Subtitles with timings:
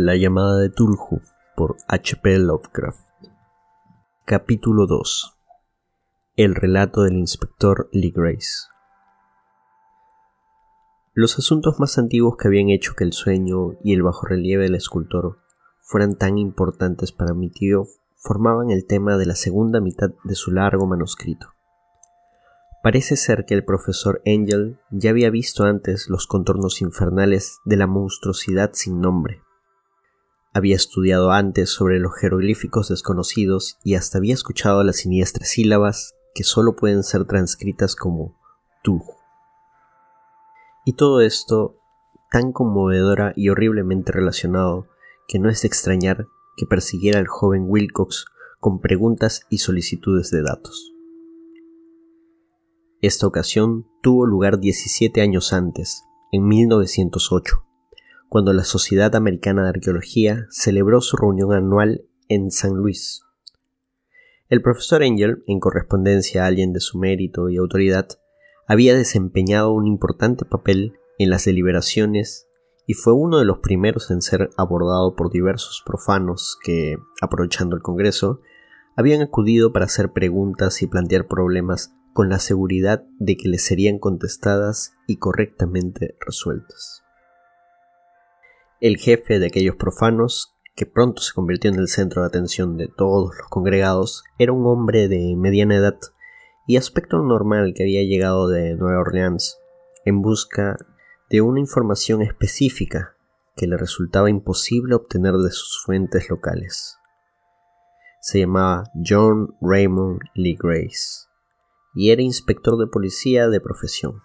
[0.00, 1.20] La llamada de Tulhu
[1.56, 2.38] por H.P.
[2.38, 3.00] Lovecraft.
[4.24, 5.36] Capítulo 2.
[6.36, 8.68] El relato del inspector Lee Grace.
[11.14, 15.40] Los asuntos más antiguos que habían hecho que el sueño y el bajorrelieve del escultor
[15.80, 20.52] fueran tan importantes para mi tío formaban el tema de la segunda mitad de su
[20.52, 21.48] largo manuscrito.
[22.84, 27.88] Parece ser que el profesor Angel ya había visto antes los contornos infernales de la
[27.88, 29.42] monstruosidad sin nombre.
[30.58, 36.42] Había estudiado antes sobre los jeroglíficos desconocidos y hasta había escuchado las siniestras sílabas que
[36.42, 38.36] solo pueden ser transcritas como
[38.82, 39.00] tú.
[40.84, 41.76] Y todo esto
[42.32, 44.88] tan conmovedora y horriblemente relacionado
[45.28, 46.26] que no es de extrañar
[46.56, 48.24] que persiguiera al joven Wilcox
[48.58, 50.92] con preguntas y solicitudes de datos.
[53.00, 57.64] Esta ocasión tuvo lugar 17 años antes, en 1908,
[58.28, 63.22] cuando la Sociedad Americana de Arqueología celebró su reunión anual en San Luis.
[64.48, 68.08] El profesor Angel, en correspondencia a alguien de su mérito y autoridad,
[68.66, 72.46] había desempeñado un importante papel en las deliberaciones
[72.86, 77.82] y fue uno de los primeros en ser abordado por diversos profanos que, aprovechando el
[77.82, 78.40] Congreso,
[78.96, 83.98] habían acudido para hacer preguntas y plantear problemas con la seguridad de que les serían
[83.98, 87.04] contestadas y correctamente resueltas.
[88.80, 92.86] El jefe de aquellos profanos, que pronto se convirtió en el centro de atención de
[92.86, 95.98] todos los congregados, era un hombre de mediana edad
[96.68, 99.58] y aspecto normal que había llegado de Nueva Orleans
[100.04, 100.76] en busca
[101.28, 103.16] de una información específica
[103.56, 106.98] que le resultaba imposible obtener de sus fuentes locales.
[108.20, 111.26] Se llamaba John Raymond Lee Grace
[111.96, 114.22] y era inspector de policía de profesión.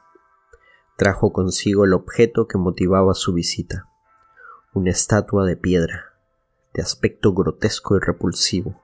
[0.95, 3.89] Trajo consigo el objeto que motivaba su visita,
[4.73, 6.13] una estatua de piedra,
[6.73, 8.81] de aspecto grotesco y repulsivo,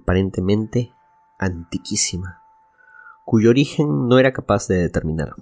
[0.00, 0.92] aparentemente
[1.38, 2.42] antiquísima,
[3.24, 5.34] cuyo origen no era capaz de determinar.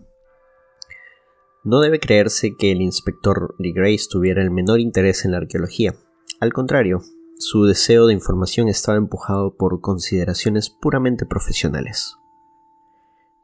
[1.63, 5.95] No debe creerse que el inspector Lee Grace tuviera el menor interés en la arqueología.
[6.41, 7.03] Al contrario,
[7.39, 12.17] su deseo de información estaba empujado por consideraciones puramente profesionales.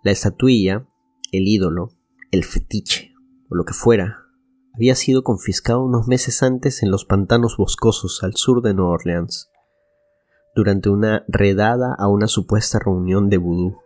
[0.03, 0.87] La estatuilla,
[1.32, 1.91] el ídolo,
[2.31, 3.12] el fetiche,
[3.50, 4.25] o lo que fuera,
[4.76, 9.50] había sido confiscado unos meses antes en los pantanos boscosos al sur de Nueva Orleans,
[10.54, 13.78] durante una redada a una supuesta reunión de vudú.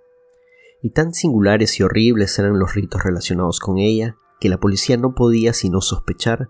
[0.82, 5.14] Y tan singulares y horribles eran los ritos relacionados con ella, que la policía no
[5.14, 6.48] podía sino sospechar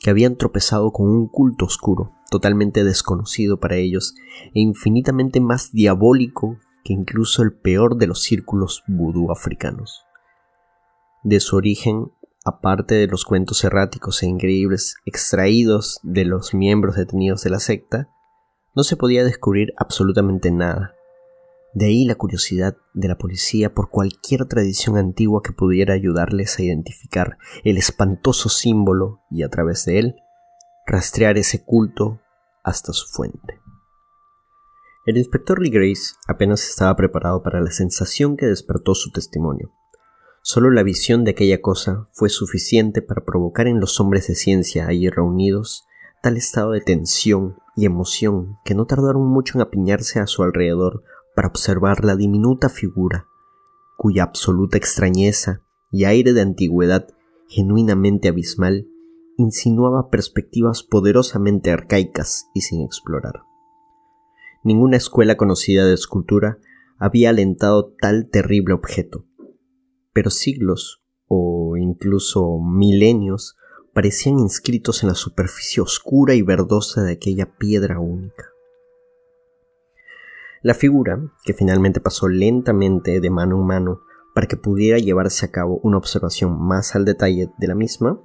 [0.00, 4.14] que habían tropezado con un culto oscuro, totalmente desconocido para ellos
[4.46, 10.02] e infinitamente más diabólico que incluso el peor de los círculos vudú africanos.
[11.22, 12.12] De su origen,
[12.46, 18.08] aparte de los cuentos erráticos e increíbles extraídos de los miembros detenidos de la secta,
[18.76, 20.94] no se podía descubrir absolutamente nada.
[21.74, 26.62] De ahí la curiosidad de la policía por cualquier tradición antigua que pudiera ayudarles a
[26.62, 30.16] identificar el espantoso símbolo y a través de él
[30.86, 32.20] rastrear ese culto
[32.62, 33.60] hasta su fuente.
[35.04, 39.72] El inspector Lee Grace apenas estaba preparado para la sensación que despertó su testimonio.
[40.48, 44.86] Solo la visión de aquella cosa fue suficiente para provocar en los hombres de ciencia
[44.86, 45.88] allí reunidos
[46.22, 51.02] tal estado de tensión y emoción que no tardaron mucho en apiñarse a su alrededor
[51.34, 53.26] para observar la diminuta figura,
[53.96, 57.08] cuya absoluta extrañeza y aire de antigüedad
[57.48, 58.86] genuinamente abismal
[59.36, 63.42] insinuaba perspectivas poderosamente arcaicas y sin explorar.
[64.62, 66.58] Ninguna escuela conocida de escultura
[66.98, 69.25] había alentado tal terrible objeto.
[70.16, 73.54] Pero siglos, o incluso milenios,
[73.92, 78.46] parecían inscritos en la superficie oscura y verdosa de aquella piedra única.
[80.62, 84.00] La figura, que finalmente pasó lentamente de mano en mano
[84.34, 88.18] para que pudiera llevarse a cabo una observación más al detalle de la misma,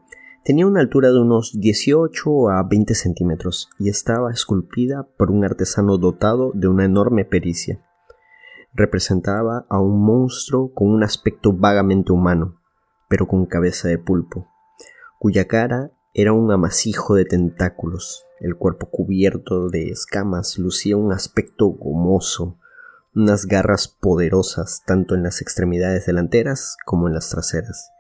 [0.45, 5.99] Tenía una altura de unos 18 a 20 centímetros y estaba esculpida por un artesano
[5.99, 7.79] dotado de una enorme pericia.
[8.73, 12.55] Representaba a un monstruo con un aspecto vagamente humano,
[13.09, 14.47] pero con cabeza de pulpo,
[15.19, 21.67] cuya cara era un amasijo de tentáculos, el cuerpo cubierto de escamas lucía un aspecto
[21.67, 22.57] gomoso,
[23.13, 27.91] unas garras poderosas tanto en las extremidades delanteras como en las traseras,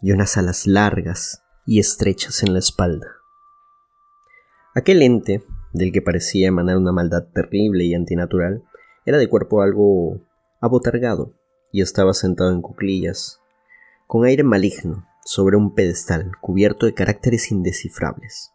[0.00, 3.06] y unas alas largas y estrechas en la espalda.
[4.74, 8.64] Aquel ente, del que parecía emanar una maldad terrible y antinatural,
[9.04, 10.20] era de cuerpo algo
[10.60, 11.34] abotargado
[11.72, 13.40] y estaba sentado en cuclillas,
[14.06, 18.52] con aire maligno, sobre un pedestal cubierto de caracteres indescifrables.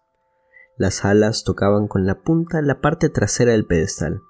[0.77, 4.21] Las alas tocaban con la punta la parte trasera del pedestal,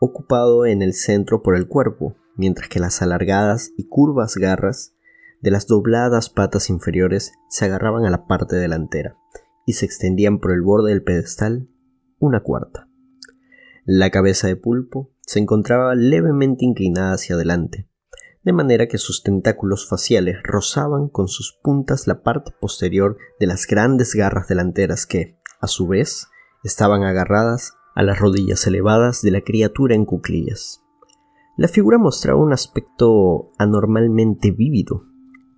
[0.00, 4.94] ocupado en el centro por el cuerpo, mientras que las alargadas y curvas garras
[5.40, 9.16] de las dobladas patas inferiores se agarraban a la parte delantera
[9.66, 11.68] y se extendían por el borde del pedestal
[12.18, 12.88] una cuarta.
[13.84, 17.88] La cabeza de pulpo se encontraba levemente inclinada hacia adelante,
[18.44, 23.66] de manera que sus tentáculos faciales rozaban con sus puntas la parte posterior de las
[23.66, 26.28] grandes garras delanteras que, a su vez,
[26.64, 30.82] estaban agarradas a las rodillas elevadas de la criatura en cuclillas.
[31.56, 35.04] La figura mostraba un aspecto anormalmente vívido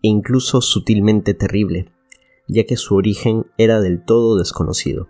[0.02, 1.92] e incluso sutilmente terrible,
[2.48, 5.08] ya que su origen era del todo desconocido.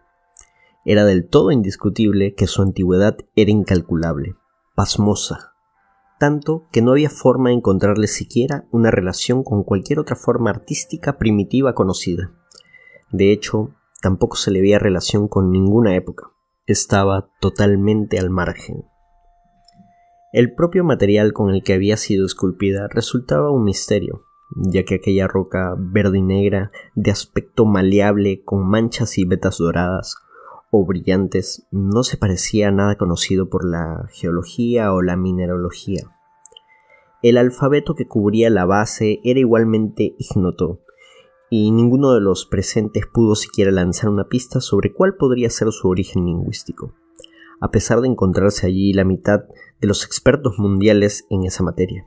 [0.85, 4.37] Era del todo indiscutible que su antigüedad era incalculable,
[4.75, 5.55] pasmosa,
[6.19, 11.19] tanto que no había forma de encontrarle siquiera una relación con cualquier otra forma artística
[11.19, 12.33] primitiva conocida.
[13.11, 13.71] De hecho,
[14.03, 16.31] tampoco se le veía relación con ninguna época.
[16.67, 18.85] Estaba totalmente al margen.
[20.33, 24.25] El propio material con el que había sido esculpida resultaba un misterio,
[24.57, 30.17] ya que aquella roca verde y negra, de aspecto maleable, con manchas y vetas doradas,
[30.77, 36.11] o brillantes no se parecía a nada conocido por la geología o la mineralogía.
[37.23, 40.81] El alfabeto que cubría la base era igualmente ignoto,
[41.49, 45.89] y ninguno de los presentes pudo siquiera lanzar una pista sobre cuál podría ser su
[45.89, 46.93] origen lingüístico,
[47.61, 49.45] a pesar de encontrarse allí la mitad
[49.81, 52.05] de los expertos mundiales en esa materia.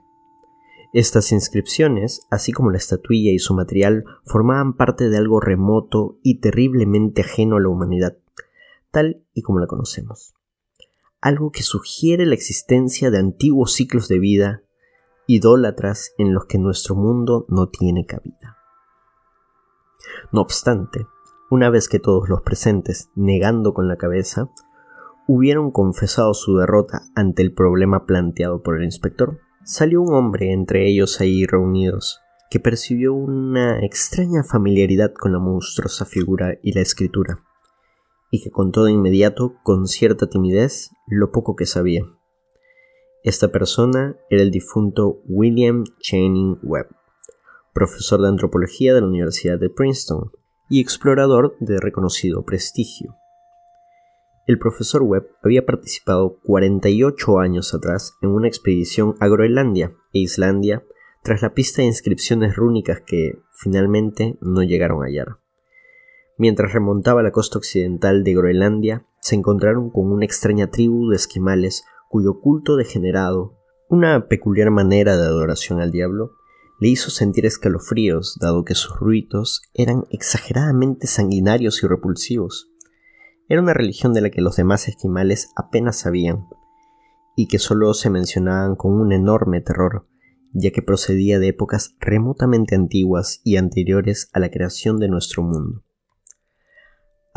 [0.91, 6.41] Estas inscripciones, así como la estatuilla y su material, formaban parte de algo remoto y
[6.41, 8.17] terriblemente ajeno a la humanidad,
[8.91, 10.33] tal y como la conocemos.
[11.21, 14.63] Algo que sugiere la existencia de antiguos ciclos de vida
[15.27, 18.57] idólatras en los que nuestro mundo no tiene cabida.
[20.31, 21.05] No obstante,
[21.49, 24.49] una vez que todos los presentes, negando con la cabeza,
[25.27, 30.87] hubieron confesado su derrota ante el problema planteado por el inspector, salió un hombre entre
[30.87, 37.43] ellos ahí reunidos, que percibió una extraña familiaridad con la monstruosa figura y la escritura
[38.31, 42.03] y que contó de inmediato, con cierta timidez, lo poco que sabía.
[43.23, 46.87] Esta persona era el difunto William Channing Webb,
[47.73, 50.31] profesor de antropología de la Universidad de Princeton
[50.69, 53.15] y explorador de reconocido prestigio.
[54.45, 60.85] El profesor Webb había participado 48 años atrás en una expedición a Groenlandia e Islandia
[61.21, 65.39] tras la pista de inscripciones rúnicas que finalmente no llegaron a hallar.
[66.37, 71.83] Mientras remontaba la costa occidental de Groenlandia, se encontraron con una extraña tribu de esquimales
[72.09, 73.57] cuyo culto degenerado,
[73.89, 76.31] una peculiar manera de adoración al diablo,
[76.79, 82.71] le hizo sentir escalofríos, dado que sus ruidos eran exageradamente sanguinarios y repulsivos.
[83.49, 86.47] Era una religión de la que los demás esquimales apenas sabían,
[87.35, 90.07] y que solo se mencionaban con un enorme terror,
[90.53, 95.86] ya que procedía de épocas remotamente antiguas y anteriores a la creación de nuestro mundo.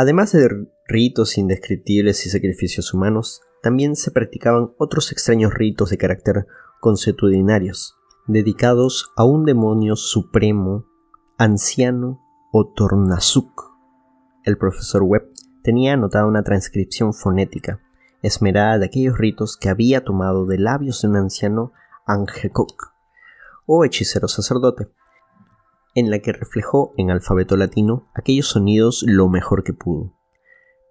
[0.00, 6.46] Además de ritos indescriptibles y sacrificios humanos, también se practicaban otros extraños ritos de carácter
[6.80, 10.86] consuetudinarios, dedicados a un demonio supremo,
[11.36, 12.18] anciano
[12.50, 13.74] o tornazuk.
[14.42, 17.82] El profesor Webb tenía anotada una transcripción fonética,
[18.22, 21.72] esmerada de aquellos ritos que había tomado de labios de un anciano
[22.06, 22.94] Angekok,
[23.66, 24.88] o hechicero sacerdote,
[25.94, 30.14] en la que reflejó en alfabeto latino aquellos sonidos lo mejor que pudo.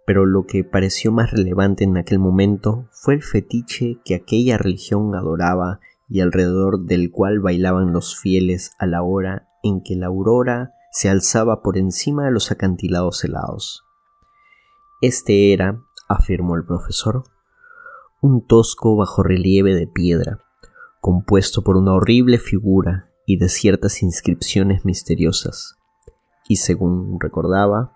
[0.05, 5.15] Pero lo que pareció más relevante en aquel momento fue el fetiche que aquella religión
[5.15, 10.73] adoraba y alrededor del cual bailaban los fieles a la hora en que la aurora
[10.91, 13.85] se alzaba por encima de los acantilados helados.
[15.01, 17.23] Este era, afirmó el profesor,
[18.21, 20.39] un tosco bajorrelieve de piedra,
[20.99, 25.77] compuesto por una horrible figura y de ciertas inscripciones misteriosas,
[26.47, 27.95] y según recordaba,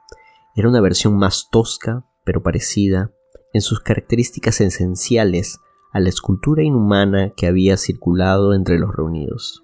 [0.56, 3.12] era una versión más tosca, pero parecida,
[3.52, 5.58] en sus características esenciales
[5.92, 9.64] a la escultura inhumana que había circulado entre los reunidos.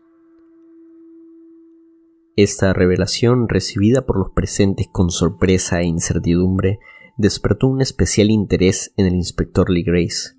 [2.36, 6.80] Esta revelación, recibida por los presentes con sorpresa e incertidumbre,
[7.16, 10.32] despertó un especial interés en el inspector Lee Grace,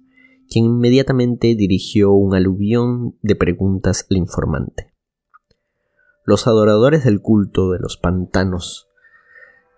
[0.49, 4.89] quien inmediatamente dirigió un aluvión de preguntas al informante.
[6.24, 8.88] Los adoradores del culto de los pantanos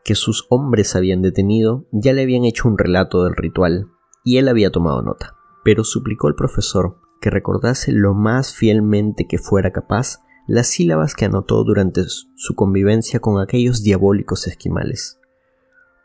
[0.04, 3.88] que sus hombres habían detenido ya le habían hecho un relato del ritual
[4.24, 9.38] y él había tomado nota, pero suplicó al profesor que recordase lo más fielmente que
[9.38, 10.18] fuera capaz
[10.48, 15.20] las sílabas que anotó durante su convivencia con aquellos diabólicos esquimales.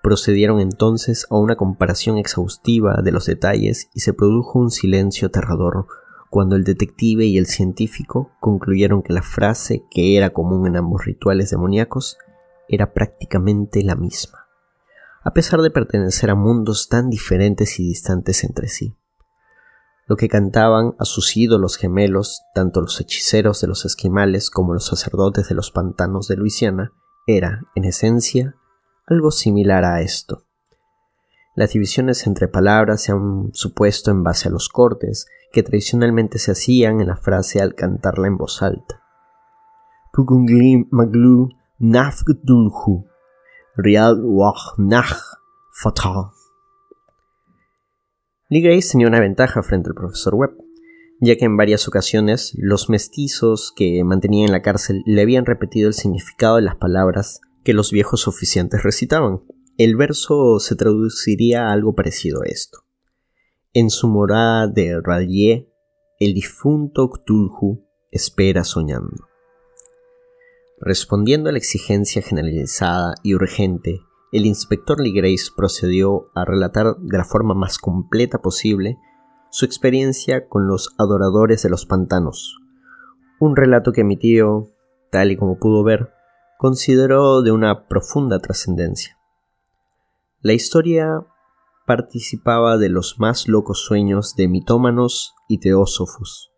[0.04, 5.88] Procedieron entonces a una comparación exhaustiva de los detalles y se produjo un silencio aterrador
[6.30, 11.06] cuando el detective y el científico concluyeron que la frase que era común en ambos
[11.06, 12.18] rituales demoníacos
[12.68, 14.48] era prácticamente la misma,
[15.24, 18.96] a pesar de pertenecer a mundos tan diferentes y distantes entre sí.
[20.06, 24.86] Lo que cantaban a sus ídolos gemelos, tanto los hechiceros de los esquimales como los
[24.86, 26.94] sacerdotes de los pantanos de Luisiana,
[27.26, 28.56] era, en esencia,
[29.06, 30.47] algo similar a esto.
[31.58, 36.52] Las divisiones entre palabras se han supuesto en base a los cortes que tradicionalmente se
[36.52, 39.02] hacían en la frase al cantarla en voz alta.
[40.92, 41.50] maglu
[43.76, 44.24] rial
[45.74, 46.30] fatal.
[48.50, 50.58] Lee Grace tenía una ventaja frente al profesor Webb,
[51.22, 55.88] ya que en varias ocasiones los mestizos que mantenía en la cárcel le habían repetido
[55.88, 59.42] el significado de las palabras que los viejos oficiantes recitaban.
[59.78, 62.80] El verso se traduciría algo parecido a esto.
[63.74, 65.68] En su morada de Rallier,
[66.20, 69.28] el difunto Cthulhu espera soñando.
[70.80, 74.00] Respondiendo a la exigencia generalizada y urgente,
[74.32, 78.98] el inspector Lee Grace procedió a relatar de la forma más completa posible
[79.52, 82.58] su experiencia con los adoradores de los pantanos,
[83.40, 84.72] un relato que mi tío,
[85.12, 86.10] tal y como pudo ver,
[86.58, 89.17] consideró de una profunda trascendencia.
[90.42, 91.26] La historia
[91.88, 96.54] participaba de los más locos sueños de mitómanos y teósofos,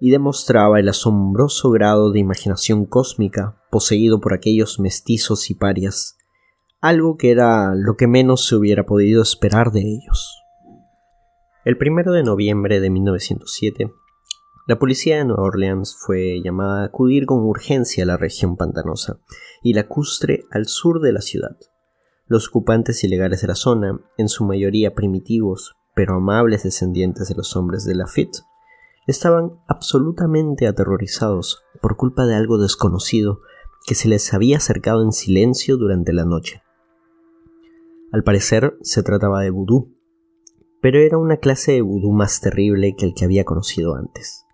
[0.00, 6.18] y demostraba el asombroso grado de imaginación cósmica poseído por aquellos mestizos y parias,
[6.82, 10.36] algo que era lo que menos se hubiera podido esperar de ellos.
[11.64, 13.90] El primero de noviembre de 1907,
[14.66, 19.20] la policía de Nueva Orleans fue llamada a acudir con urgencia a la región pantanosa
[19.62, 21.56] y lacustre al sur de la ciudad.
[22.30, 27.56] Los ocupantes ilegales de la zona, en su mayoría primitivos pero amables descendientes de los
[27.56, 28.44] hombres de Lafitte,
[29.08, 33.40] estaban absolutamente aterrorizados por culpa de algo desconocido
[33.84, 36.62] que se les había acercado en silencio durante la noche.
[38.12, 39.96] Al parecer se trataba de vudú,
[40.80, 44.46] pero era una clase de vudú más terrible que el que había conocido antes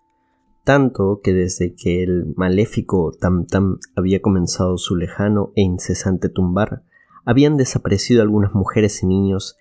[0.67, 6.83] tanto que desde que el maléfico Tam Tam había comenzado su lejano e incesante tumbar,
[7.27, 9.59] habían desaparecido algunas mujeres y niños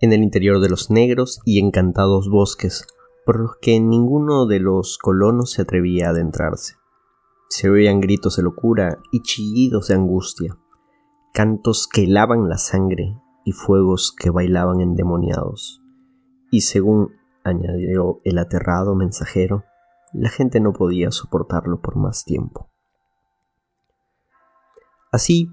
[0.00, 2.86] en el interior de los negros y encantados bosques,
[3.26, 6.76] por los que ninguno de los colonos se atrevía a adentrarse.
[7.48, 10.56] Se oían gritos de locura y chillidos de angustia,
[11.34, 15.82] cantos que helaban la sangre y fuegos que bailaban endemoniados.
[16.50, 17.12] Y según
[17.44, 19.64] añadió el aterrado mensajero,
[20.12, 22.68] la gente no podía soportarlo por más tiempo.
[25.10, 25.48] Así,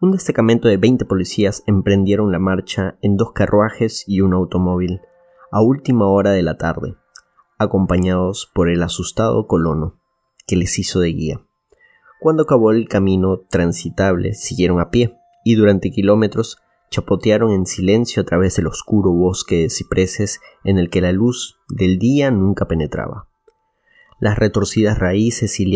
[0.00, 5.02] un destacamento de 20 policías emprendieron la marcha en dos carruajes y un automóvil
[5.52, 6.94] a última hora de la tarde,
[7.58, 10.00] acompañados por el asustado colono,
[10.46, 11.40] que les hizo de guía.
[12.18, 16.58] Cuando acabó el camino transitable, siguieron a pie y durante kilómetros
[16.90, 21.58] chapotearon en silencio a través del oscuro bosque de cipreses en el que la luz
[21.68, 23.28] del día nunca penetraba.
[24.18, 25.66] Las retorcidas raíces y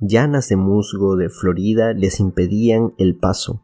[0.00, 3.62] llanas de musgo de Florida les impedían el paso,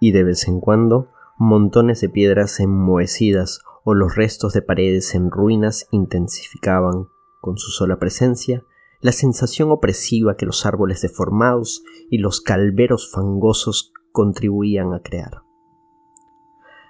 [0.00, 5.30] y de vez en cuando montones de piedras enmohecidas o los restos de paredes en
[5.30, 7.06] ruinas intensificaban,
[7.40, 8.64] con su sola presencia,
[9.00, 15.42] la sensación opresiva que los árboles deformados y los calveros fangosos contribuían a crear.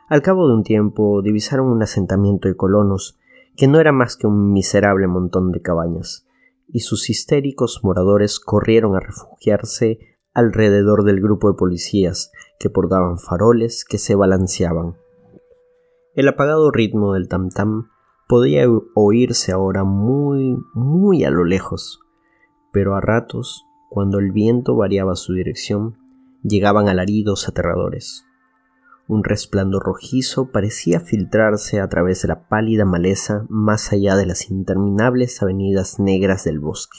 [0.08, 3.18] Al cabo de un tiempo divisaron un asentamiento de colonos
[3.56, 6.25] que no era más que un miserable montón de cabañas,
[6.68, 9.98] y sus histéricos moradores corrieron a refugiarse
[10.34, 14.96] alrededor del grupo de policías que portaban faroles que se balanceaban.
[16.14, 17.88] El apagado ritmo del tam-tam
[18.28, 22.00] podía oírse ahora muy, muy a lo lejos,
[22.72, 25.96] pero a ratos, cuando el viento variaba su dirección,
[26.42, 28.25] llegaban alaridos aterradores.
[29.08, 34.50] Un resplandor rojizo parecía filtrarse a través de la pálida maleza más allá de las
[34.50, 36.98] interminables avenidas negras del bosque.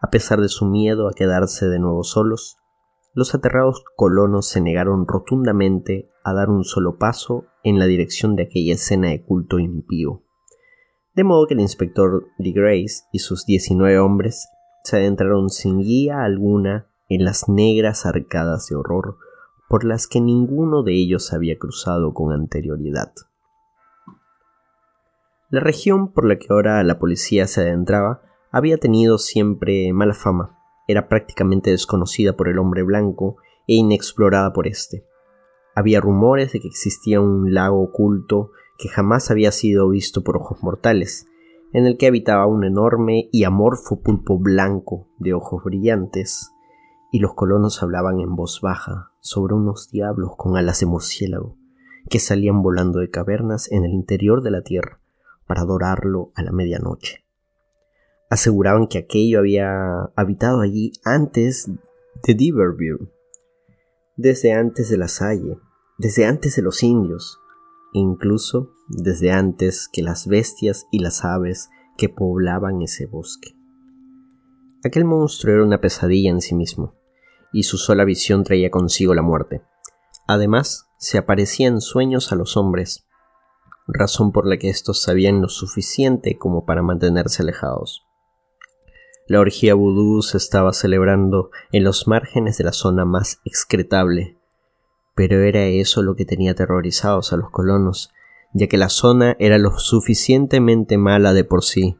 [0.00, 2.56] A pesar de su miedo a quedarse de nuevo solos,
[3.12, 8.44] los aterrados colonos se negaron rotundamente a dar un solo paso en la dirección de
[8.44, 10.22] aquella escena de culto impío.
[11.14, 14.48] De modo que el inspector Lee Grace y sus diecinueve hombres
[14.84, 19.18] se adentraron sin guía alguna en las negras arcadas de horror
[19.70, 23.12] por las que ninguno de ellos había cruzado con anterioridad.
[25.48, 30.58] La región por la que ahora la policía se adentraba había tenido siempre mala fama,
[30.88, 33.36] era prácticamente desconocida por el hombre blanco
[33.68, 35.06] e inexplorada por éste.
[35.76, 40.64] Había rumores de que existía un lago oculto que jamás había sido visto por ojos
[40.64, 41.28] mortales,
[41.72, 46.50] en el que habitaba un enorme y amorfo pulpo blanco de ojos brillantes,
[47.10, 51.56] y los colonos hablaban en voz baja sobre unos diablos con alas de murciélago
[52.08, 55.00] que salían volando de cavernas en el interior de la tierra
[55.46, 57.24] para adorarlo a la medianoche.
[58.30, 61.70] Aseguraban que aquello había habitado allí antes
[62.22, 63.10] de Diverview,
[64.16, 65.58] desde antes de la Salle,
[65.98, 67.40] desde antes de los indios,
[67.92, 73.56] e incluso desde antes que las bestias y las aves que poblaban ese bosque.
[74.84, 76.94] Aquel monstruo era una pesadilla en sí mismo,
[77.52, 79.62] y su sola visión traía consigo la muerte.
[80.26, 83.06] Además, se aparecía en sueños a los hombres,
[83.88, 88.06] razón por la que éstos sabían lo suficiente como para mantenerse alejados.
[89.26, 94.36] La orgía vudú se estaba celebrando en los márgenes de la zona más excretable,
[95.14, 98.10] pero era eso lo que tenía aterrorizados a los colonos,
[98.52, 101.96] ya que la zona era lo suficientemente mala de por sí,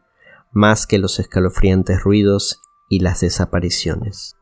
[0.52, 4.36] más que los escalofriantes ruidos y las desapariciones.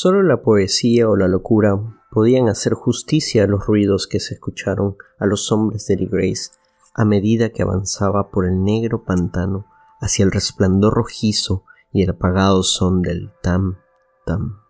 [0.00, 1.76] Solo la poesía o la locura
[2.12, 6.52] podían hacer justicia a los ruidos que se escucharon a los hombres de Lee Grace
[6.94, 9.66] a medida que avanzaba por el negro pantano
[10.00, 13.78] hacia el resplandor rojizo y el apagado son del tam
[14.24, 14.60] tam.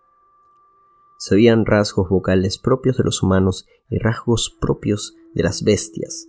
[1.19, 6.27] Se oían rasgos vocales propios de los humanos y rasgos propios de las bestias,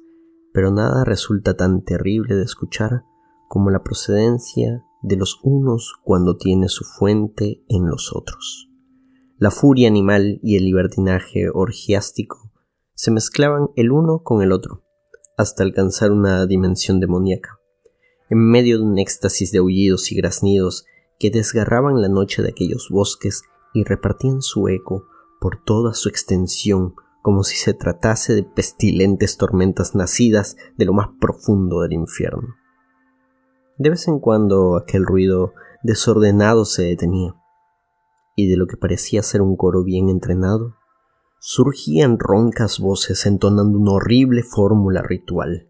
[0.51, 3.05] pero nada resulta tan terrible de escuchar
[3.47, 8.68] como la procedencia de los unos cuando tiene su fuente en los otros.
[9.39, 12.51] La furia animal y el libertinaje orgiástico
[12.93, 14.83] se mezclaban el uno con el otro,
[15.37, 17.57] hasta alcanzar una dimensión demoníaca.
[18.29, 20.83] En medio de un éxtasis de aullidos y graznidos
[21.19, 23.43] que desgarraban la noche de aquellos bosques
[23.73, 25.05] y repartían su eco
[25.39, 31.11] por toda su extensión como si se tratase de pestilentes tormentas nacidas de lo más
[31.17, 32.55] profundo del infierno.
[33.77, 37.38] De vez en cuando aquel ruido desordenado se detenía,
[38.43, 40.75] y de lo que parecía ser un coro bien entrenado,
[41.39, 45.69] surgían roncas voces entonando una horrible fórmula ritual.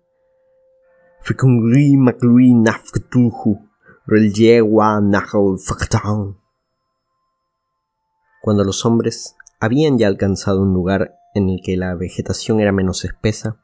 [8.41, 13.05] Cuando los hombres habían ya alcanzado un lugar en el que la vegetación era menos
[13.05, 13.62] espesa,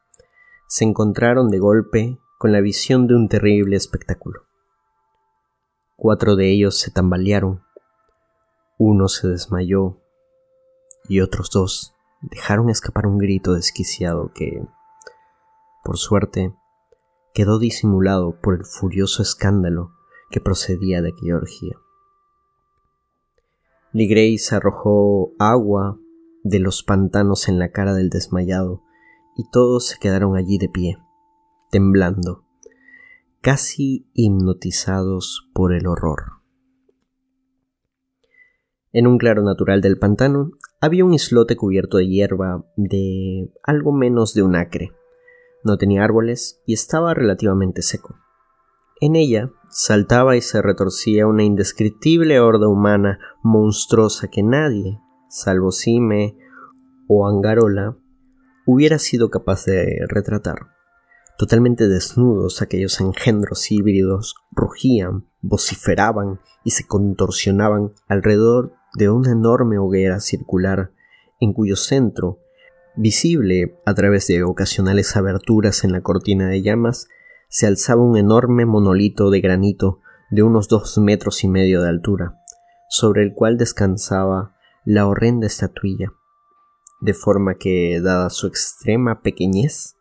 [0.68, 4.42] se encontraron de golpe con la visión de un terrible espectáculo.
[5.96, 7.65] Cuatro de ellos se tambalearon
[8.78, 10.02] uno se desmayó
[11.08, 14.66] y otros dos dejaron escapar un grito desquiciado que,
[15.84, 16.54] por suerte,
[17.34, 19.92] quedó disimulado por el furioso escándalo
[20.32, 21.78] que procedía de aquella orgía.
[23.94, 25.98] Grace arrojó agua
[26.44, 28.84] de los pantanos en la cara del desmayado
[29.38, 30.98] y todos se quedaron allí de pie,
[31.72, 32.44] temblando,
[33.42, 36.45] casi hipnotizados por el horror.
[38.98, 44.34] En un claro natural del pantano había un islote cubierto de hierba de algo menos
[44.34, 44.94] de un acre.
[45.66, 48.16] No tenía árboles y estaba relativamente seco.
[49.02, 56.38] En ella saltaba y se retorcía una indescriptible horda humana monstruosa que nadie, salvo Sime
[57.10, 57.98] o Angarola,
[58.66, 60.68] hubiera sido capaz de retratar.
[61.38, 70.20] Totalmente desnudos, aquellos engendros híbridos rugían, vociferaban y se contorsionaban alrededor de una enorme hoguera
[70.20, 70.92] circular
[71.40, 72.40] en cuyo centro,
[72.96, 77.08] visible a través de ocasionales aberturas en la cortina de llamas,
[77.50, 80.00] se alzaba un enorme monolito de granito
[80.32, 82.40] de unos dos metros y medio de altura,
[82.90, 84.56] sobre el cual descansaba
[84.86, 86.14] la horrenda estatuilla,
[87.02, 89.98] de forma que, dada su extrema pequeñez,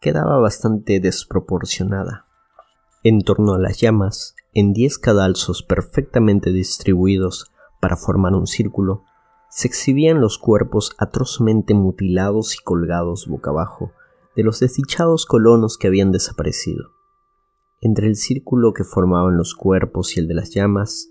[0.00, 2.26] quedaba bastante desproporcionada.
[3.02, 9.04] En torno a las llamas, en diez cadalzos perfectamente distribuidos para formar un círculo,
[9.50, 13.92] se exhibían los cuerpos atrozmente mutilados y colgados boca abajo
[14.36, 16.90] de los desdichados colonos que habían desaparecido.
[17.80, 21.10] Entre el círculo que formaban los cuerpos y el de las llamas,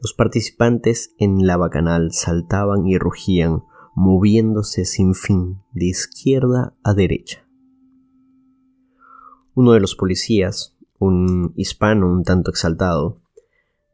[0.00, 7.46] los participantes en la bacanal saltaban y rugían, moviéndose sin fin de izquierda a derecha.
[9.54, 13.20] Uno de los policías, un hispano un tanto exaltado,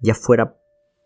[0.01, 0.58] ya fuera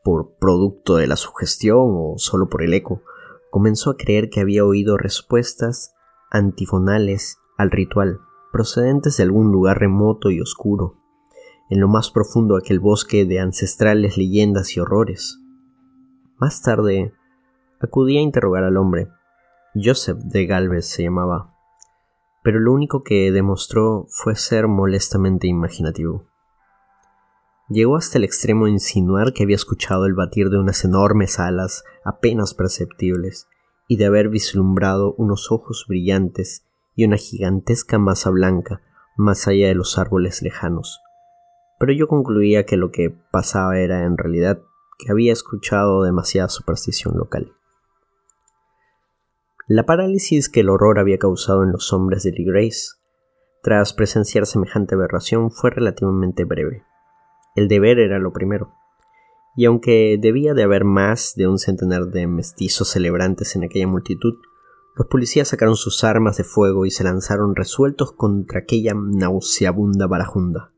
[0.02, 3.02] por producto de la sugestión o solo por el eco,
[3.50, 5.94] comenzó a creer que había oído respuestas
[6.30, 10.96] antifonales al ritual, procedentes de algún lugar remoto y oscuro,
[11.70, 15.38] en lo más profundo de aquel bosque de ancestrales leyendas y horrores.
[16.36, 17.12] Más tarde
[17.80, 19.08] acudí a interrogar al hombre,
[19.74, 21.54] Joseph de Galvez se llamaba,
[22.42, 26.31] pero lo único que demostró fue ser molestamente imaginativo.
[27.72, 31.84] Llegó hasta el extremo de insinuar que había escuchado el batir de unas enormes alas
[32.04, 33.48] apenas perceptibles
[33.88, 38.82] y de haber vislumbrado unos ojos brillantes y una gigantesca masa blanca
[39.16, 41.00] más allá de los árboles lejanos.
[41.78, 44.60] Pero yo concluía que lo que pasaba era en realidad
[44.98, 47.54] que había escuchado demasiada superstición local.
[49.66, 52.96] La parálisis que el horror había causado en los hombres de Lee Grace,
[53.62, 56.84] tras presenciar semejante aberración, fue relativamente breve.
[57.54, 58.72] El deber era lo primero,
[59.54, 64.34] y aunque debía de haber más de un centenar de mestizos celebrantes en aquella multitud,
[64.96, 70.72] los policías sacaron sus armas de fuego y se lanzaron resueltos contra aquella nauseabunda barajunda.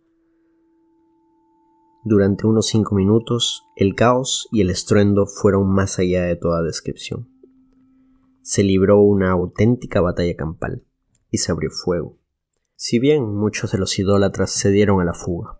[2.05, 7.29] Durante unos cinco minutos, el caos y el estruendo fueron más allá de toda descripción.
[8.43, 10.85] Se libró una auténtica batalla campal
[11.31, 12.19] y se abrió fuego,
[12.77, 15.59] si bien muchos de los idólatras se dieron a la fuga.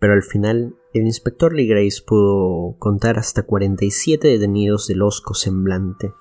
[0.00, 6.12] Pero al final, el inspector Lee Grace pudo contar hasta 47 detenidos del osco semblante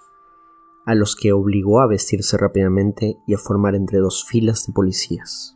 [0.90, 5.56] a los que obligó a vestirse rápidamente y a formar entre dos filas de policías.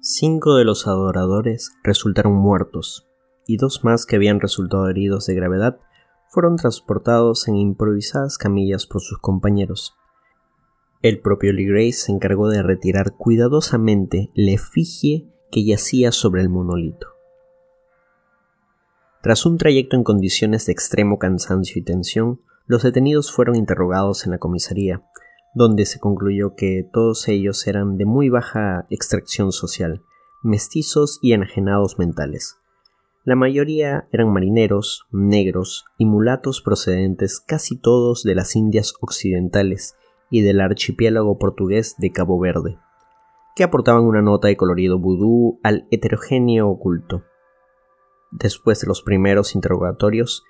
[0.00, 3.08] Cinco de los adoradores resultaron muertos,
[3.46, 5.80] y dos más que habían resultado heridos de gravedad
[6.28, 9.94] fueron transportados en improvisadas camillas por sus compañeros.
[11.00, 16.50] El propio Lee Grace se encargó de retirar cuidadosamente la efigie que yacía sobre el
[16.50, 17.13] monolito.
[19.24, 24.32] Tras un trayecto en condiciones de extremo cansancio y tensión, los detenidos fueron interrogados en
[24.32, 25.02] la comisaría,
[25.54, 30.02] donde se concluyó que todos ellos eran de muy baja extracción social,
[30.42, 32.58] mestizos y enajenados mentales.
[33.24, 39.96] La mayoría eran marineros, negros y mulatos procedentes casi todos de las Indias Occidentales
[40.28, 42.76] y del archipiélago portugués de Cabo Verde,
[43.56, 47.22] que aportaban una nota de colorido vudú al heterogéneo oculto.
[48.34, 50.44] Después de los primeros interrogatorios,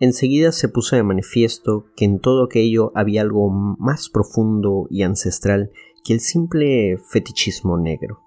[0.00, 5.72] Enseguida se puso de manifiesto que en todo aquello había algo más profundo y ancestral
[6.04, 8.20] que el simple fetichismo negro.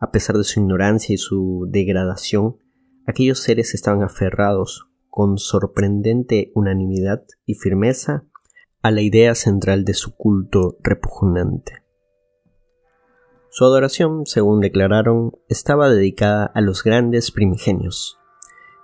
[0.00, 2.58] A pesar de su ignorancia y su degradación,
[3.06, 8.24] aquellos seres estaban aferrados, con sorprendente unanimidad y firmeza,
[8.82, 11.84] a la idea central de su culto repugnante.
[13.48, 18.18] Su adoración, según declararon, estaba dedicada a los grandes primigenios,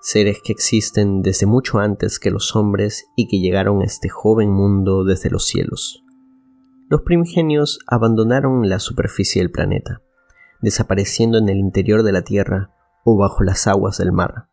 [0.00, 4.50] seres que existen desde mucho antes que los hombres y que llegaron a este joven
[4.50, 6.04] mundo desde los cielos.
[6.88, 10.00] Los primigenios abandonaron la superficie del planeta,
[10.60, 14.48] desapareciendo en el interior de la Tierra o bajo las aguas del mar,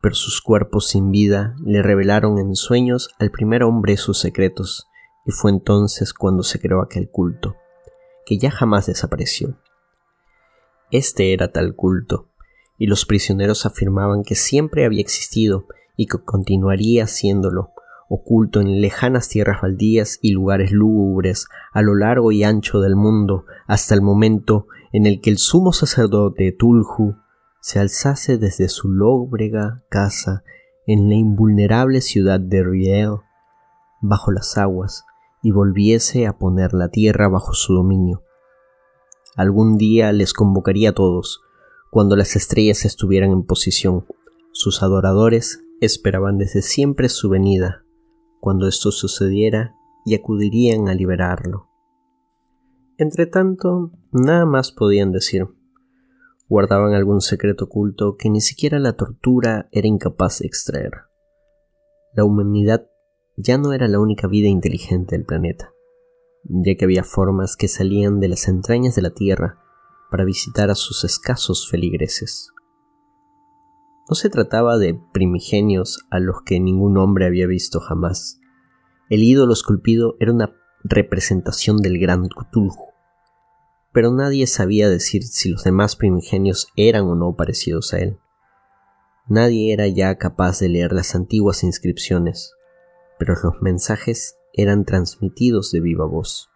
[0.00, 4.88] pero sus cuerpos sin vida le revelaron en sueños al primer hombre sus secretos,
[5.24, 7.56] y fue entonces cuando se creó aquel culto,
[8.26, 9.58] que ya jamás desapareció.
[10.90, 12.31] Este era tal culto,
[12.82, 17.70] y los prisioneros afirmaban que siempre había existido y que continuaría siéndolo,
[18.08, 23.44] oculto en lejanas tierras baldías y lugares lúgubres a lo largo y ancho del mundo
[23.68, 27.14] hasta el momento en el que el sumo sacerdote Tulhu
[27.60, 30.42] se alzase desde su lóbrega casa
[30.84, 33.18] en la invulnerable ciudad de Riel
[34.00, 35.04] bajo las aguas
[35.40, 38.24] y volviese a poner la tierra bajo su dominio.
[39.36, 41.42] Algún día les convocaría a todos,
[41.92, 44.06] cuando las estrellas estuvieran en posición.
[44.52, 47.84] Sus adoradores esperaban desde siempre su venida,
[48.40, 49.74] cuando esto sucediera,
[50.06, 51.68] y acudirían a liberarlo.
[52.96, 55.48] Entretanto, nada más podían decir.
[56.48, 60.92] Guardaban algún secreto oculto que ni siquiera la tortura era incapaz de extraer.
[62.14, 62.86] La humanidad
[63.36, 65.74] ya no era la única vida inteligente del planeta,
[66.44, 69.61] ya que había formas que salían de las entrañas de la Tierra
[70.12, 72.52] para visitar a sus escasos feligreses.
[74.10, 78.38] No se trataba de primigenios a los que ningún hombre había visto jamás.
[79.08, 82.92] El ídolo esculpido era una representación del gran Cthulhu,
[83.90, 88.18] pero nadie sabía decir si los demás primigenios eran o no parecidos a él.
[89.28, 92.52] Nadie era ya capaz de leer las antiguas inscripciones,
[93.18, 96.50] pero los mensajes eran transmitidos de viva voz.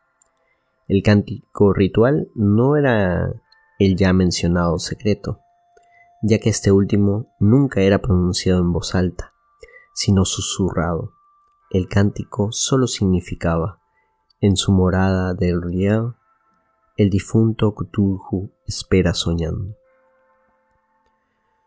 [0.88, 3.32] El cántico ritual no era
[3.78, 5.40] el ya mencionado secreto,
[6.22, 9.34] ya que este último nunca era pronunciado en voz alta,
[9.92, 11.12] sino susurrado.
[11.70, 13.80] El cántico solo significaba,
[14.40, 16.14] en su morada del riel,
[16.96, 19.76] el difunto Cthulhu espera soñando.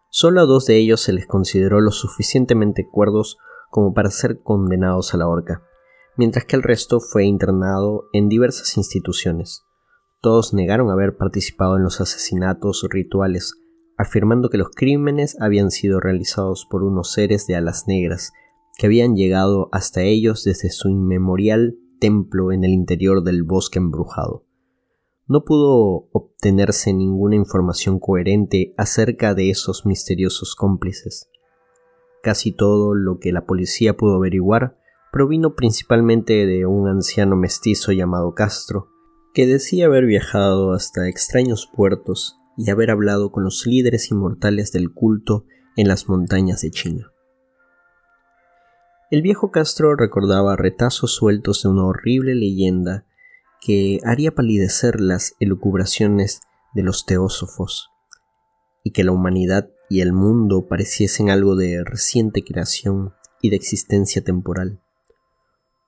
[0.09, 3.37] Solo a dos de ellos se les consideró lo suficientemente cuerdos
[3.69, 5.61] como para ser condenados a la horca,
[6.17, 9.63] mientras que el resto fue internado en diversas instituciones.
[10.21, 13.53] Todos negaron haber participado en los asesinatos rituales,
[13.97, 18.31] afirmando que los crímenes habían sido realizados por unos seres de alas negras
[18.77, 24.45] que habían llegado hasta ellos desde su inmemorial templo en el interior del bosque embrujado.
[25.27, 31.29] No pudo obtenerse ninguna información coherente acerca de esos misteriosos cómplices.
[32.23, 34.77] Casi todo lo que la policía pudo averiguar
[35.11, 38.87] provino principalmente de un anciano mestizo llamado Castro,
[39.33, 44.91] que decía haber viajado hasta extraños puertos y haber hablado con los líderes inmortales del
[44.93, 47.11] culto en las montañas de China.
[49.11, 53.05] El viejo Castro recordaba retazos sueltos de una horrible leyenda
[53.61, 56.41] que haría palidecer las elucubraciones
[56.73, 57.89] de los teósofos,
[58.83, 64.23] y que la humanidad y el mundo pareciesen algo de reciente creación y de existencia
[64.23, 64.79] temporal.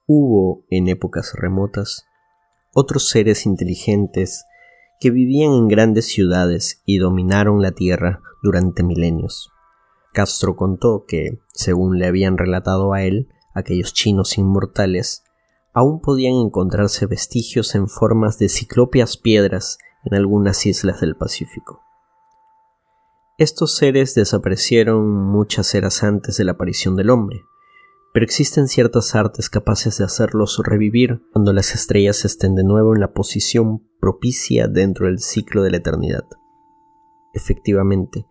[0.08, 2.06] Hubo, en épocas remotas,
[2.74, 4.46] otros seres inteligentes
[5.00, 9.52] que vivían en grandes ciudades y dominaron la tierra durante milenios.
[10.14, 15.24] Castro contó que, según le habían relatado a él, aquellos chinos inmortales,
[15.74, 21.82] aún podían encontrarse vestigios en formas de ciclopias piedras en algunas islas del Pacífico.
[23.38, 27.44] Estos seres desaparecieron muchas eras antes de la aparición del hombre,
[28.13, 33.00] pero existen ciertas artes capaces de hacerlos revivir cuando las estrellas estén de nuevo en
[33.00, 36.26] la posición propicia dentro del ciclo de la eternidad.
[37.34, 38.26] Efectivamente,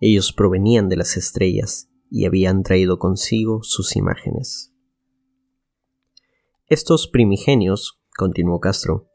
[0.00, 4.72] ellos provenían de las estrellas y habían traído consigo sus imágenes.
[6.66, 9.08] Estos primigenios, continuó Castro,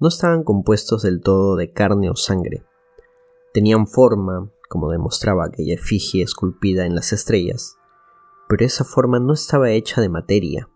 [0.00, 2.64] no estaban compuestos del todo de carne o sangre.
[3.54, 7.76] Tenían forma, como demostraba aquella efigie esculpida en las estrellas,
[8.54, 10.70] pero esa forma no estaba hecha de materia.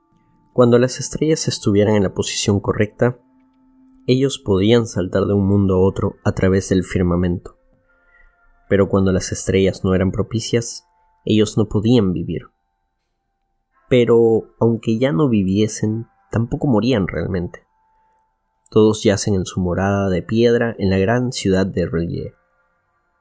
[0.53, 3.21] Cuando las estrellas estuvieran en la posición correcta,
[4.09, 7.57] ellos podían saltar de un mundo a otro a través del firmamento.
[8.69, 10.88] Pero cuando las estrellas no eran propicias,
[11.25, 12.49] ellos no podían vivir.
[13.88, 17.64] Pero aunque ya no viviesen, tampoco morían realmente.
[18.71, 22.35] Todos yacen en su morada de piedra en la gran ciudad de Relie,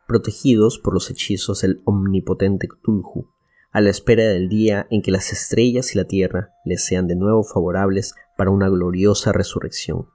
[0.07, 3.36] protegidos por los hechizos del omnipotente Cthulhu,
[3.71, 7.15] a la espera del día en que las estrellas y la tierra les sean de
[7.15, 10.07] nuevo favorables para una gloriosa resurrección.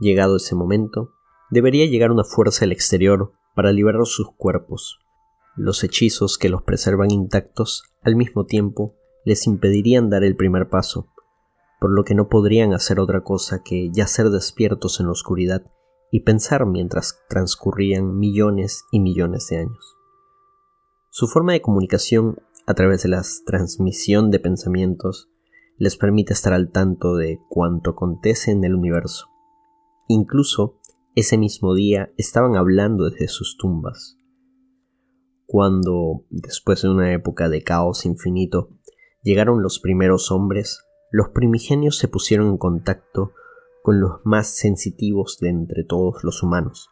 [0.00, 1.12] Llegado ese momento,
[1.50, 4.98] debería llegar una fuerza del exterior para liberar sus cuerpos.
[5.56, 11.08] Los hechizos que los preservan intactos al mismo tiempo les impedirían dar el primer paso,
[11.80, 15.62] por lo que no podrían hacer otra cosa que yacer despiertos en la oscuridad
[16.10, 19.97] y pensar mientras transcurrían millones y millones de años.
[21.10, 25.30] Su forma de comunicación a través de la transmisión de pensamientos
[25.78, 29.28] les permite estar al tanto de cuanto acontece en el universo.
[30.06, 30.78] Incluso
[31.14, 34.18] ese mismo día estaban hablando desde sus tumbas.
[35.46, 38.68] Cuando, después de una época de caos infinito,
[39.22, 43.32] llegaron los primeros hombres, los primigenios se pusieron en contacto
[43.82, 46.90] con los más sensitivos de entre todos los humanos,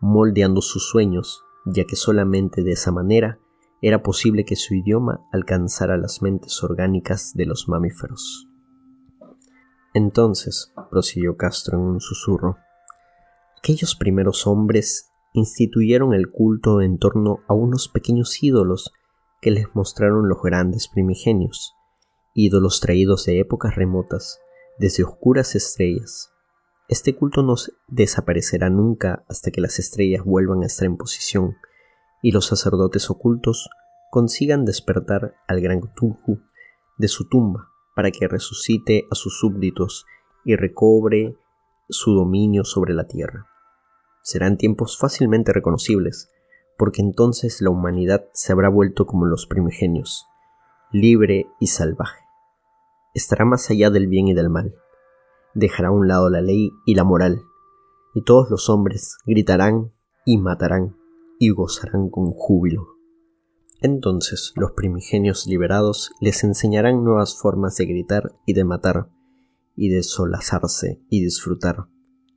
[0.00, 3.38] moldeando sus sueños, ya que solamente de esa manera
[3.80, 8.48] era posible que su idioma alcanzara las mentes orgánicas de los mamíferos.
[9.94, 12.58] Entonces, prosiguió Castro en un susurro,
[13.58, 18.92] aquellos primeros hombres instituyeron el culto en torno a unos pequeños ídolos
[19.40, 21.74] que les mostraron los grandes primigenios,
[22.34, 24.40] ídolos traídos de épocas remotas,
[24.78, 26.30] desde oscuras estrellas.
[26.88, 27.54] Este culto no
[27.86, 31.56] desaparecerá nunca hasta que las estrellas vuelvan a estar en posición
[32.22, 33.68] y los sacerdotes ocultos
[34.10, 36.40] consigan despertar al gran Cthulhu
[36.96, 40.06] de su tumba para que resucite a sus súbditos
[40.44, 41.36] y recobre
[41.88, 43.46] su dominio sobre la tierra.
[44.22, 46.30] Serán tiempos fácilmente reconocibles,
[46.76, 50.26] porque entonces la humanidad se habrá vuelto como los primigenios,
[50.92, 52.24] libre y salvaje.
[53.14, 54.74] Estará más allá del bien y del mal.
[55.54, 57.42] Dejará a un lado la ley y la moral,
[58.14, 59.92] y todos los hombres gritarán
[60.24, 60.97] y matarán
[61.38, 62.98] y gozarán con júbilo.
[63.80, 69.08] Entonces los primigenios liberados les enseñarán nuevas formas de gritar y de matar,
[69.76, 71.86] y de solazarse y disfrutar,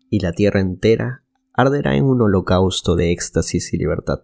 [0.09, 4.21] y la tierra entera arderá en un holocausto de éxtasis y libertad.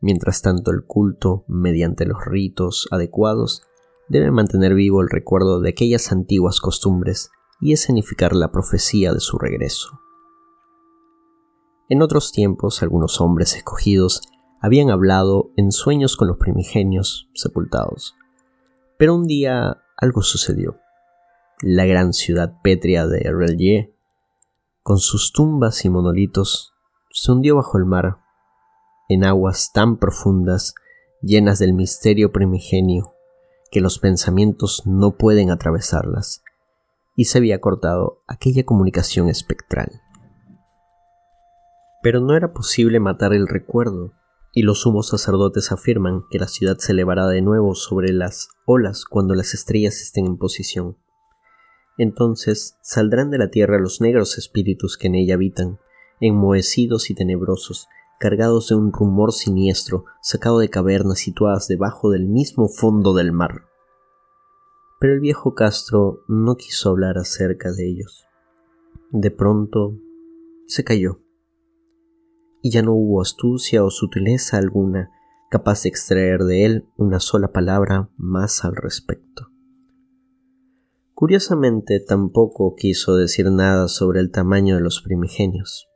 [0.00, 3.62] Mientras tanto el culto, mediante los ritos adecuados,
[4.08, 9.38] debe mantener vivo el recuerdo de aquellas antiguas costumbres y escenificar la profecía de su
[9.38, 10.00] regreso.
[11.90, 14.22] En otros tiempos algunos hombres escogidos
[14.60, 18.14] habían hablado en sueños con los primigenios sepultados.
[18.96, 20.78] Pero un día algo sucedió.
[21.62, 23.92] la gran ciudad pétrea de Relier,
[24.82, 26.72] con sus tumbas y monolitos,
[27.10, 28.18] se hundió bajo el mar,
[29.10, 30.74] en aguas tan profundas,
[31.20, 33.14] llenas del misterio primigenio,
[33.70, 36.42] que los pensamientos no pueden atravesarlas,
[37.14, 40.00] y se había cortado aquella comunicación espectral.
[42.02, 44.14] Pero no era posible matar el recuerdo,
[44.52, 49.04] y los sumos sacerdotes afirman que la ciudad se elevará de nuevo sobre las olas
[49.04, 50.96] cuando las estrellas estén en posición.
[51.98, 55.78] Entonces saldrán de la tierra los negros espíritus que en ella habitan,
[56.20, 57.86] enmohecidos y tenebrosos,
[58.18, 63.66] cargados de un rumor siniestro sacado de cavernas situadas debajo del mismo fondo del mar.
[64.98, 68.24] Pero el viejo Castro no quiso hablar acerca de ellos.
[69.10, 69.96] De pronto
[70.66, 71.20] se cayó
[72.62, 75.10] y ya no hubo astucia o sutileza alguna
[75.50, 79.48] capaz de extraer de él una sola palabra más al respecto.
[81.14, 85.88] Curiosamente tampoco quiso decir nada sobre el tamaño de los primigenios.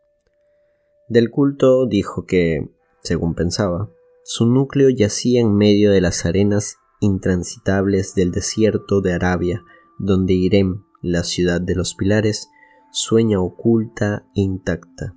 [1.08, 2.68] Del culto dijo que,
[3.02, 3.88] según pensaba,
[4.24, 9.62] su núcleo yacía en medio de las arenas intransitables del desierto de Arabia,
[9.98, 12.48] donde Irem, la ciudad de los pilares,
[12.90, 15.16] sueña oculta e intacta.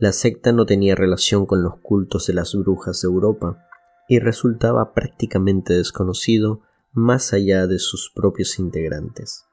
[0.00, 3.66] La secta no tenía relación con los cultos de las brujas de Europa
[4.08, 6.62] y resultaba prácticamente desconocido
[6.94, 9.44] más allá de sus propios integrantes.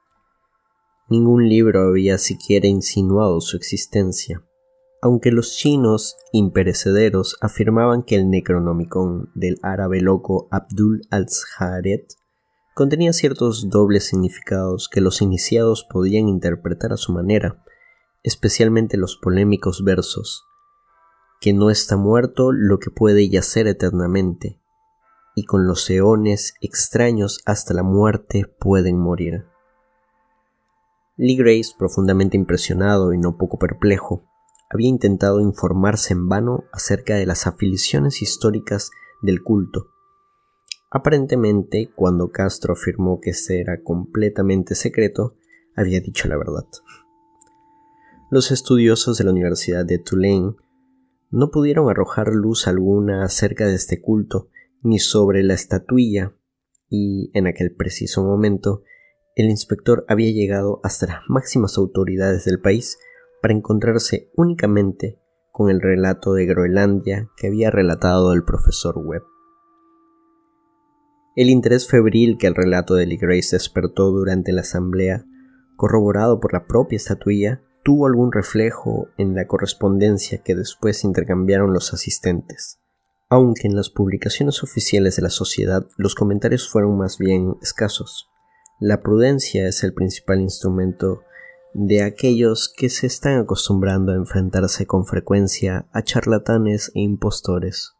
[1.10, 4.42] Ningún libro había siquiera insinuado su existencia,
[5.02, 12.06] aunque los chinos imperecederos afirmaban que el Necronomicon del árabe loco Abdul al-Zaharet
[12.74, 17.62] contenía ciertos dobles significados que los iniciados podían interpretar a su manera,
[18.22, 20.46] especialmente los polémicos versos,
[21.40, 24.60] que no está muerto lo que puede yacer eternamente,
[25.34, 29.46] y con los eones extraños hasta la muerte pueden morir.
[31.16, 34.24] Lee Grace, profundamente impresionado y no poco perplejo,
[34.70, 38.90] había intentado informarse en vano acerca de las afiliaciones históricas
[39.22, 39.88] del culto.
[40.90, 45.36] Aparentemente, cuando Castro afirmó que este era completamente secreto,
[45.76, 46.66] había dicho la verdad.
[48.30, 50.54] Los estudiosos de la Universidad de Tulane
[51.30, 54.50] no pudieron arrojar luz alguna acerca de este culto,
[54.82, 56.34] ni sobre la estatuilla,
[56.90, 58.82] y en aquel preciso momento
[59.34, 62.98] el inspector había llegado hasta las máximas autoridades del país
[63.40, 65.18] para encontrarse únicamente
[65.50, 69.22] con el relato de Groenlandia que había relatado el profesor Webb.
[71.34, 75.24] El interés febril que el relato de Lee Grace despertó durante la asamblea,
[75.76, 81.94] corroborado por la propia estatuilla, tuvo algún reflejo en la correspondencia que después intercambiaron los
[81.94, 82.78] asistentes,
[83.30, 88.28] aunque en las publicaciones oficiales de la sociedad los comentarios fueron más bien escasos.
[88.78, 91.22] La prudencia es el principal instrumento
[91.72, 97.94] de aquellos que se están acostumbrando a enfrentarse con frecuencia a charlatanes e impostores.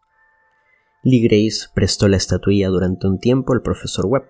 [1.02, 4.28] Lee Grace prestó la estatuilla durante un tiempo al profesor Webb,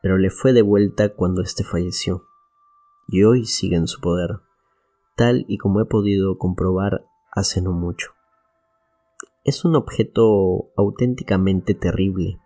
[0.00, 2.24] pero le fue devuelta cuando éste falleció,
[3.06, 4.40] y hoy sigue en su poder
[5.16, 8.12] tal y como he podido comprobar hace no mucho.
[9.44, 12.38] Es un objeto auténticamente terrible